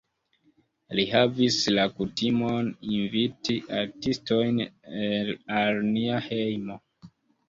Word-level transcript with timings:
Li 0.99 1.03
havis 1.09 1.57
la 1.73 1.83
kutimon 1.99 2.71
inviti 2.93 3.55
artistojn 3.81 4.57
al 5.59 5.83
nia 5.91 6.17
hejmo. 6.29 6.79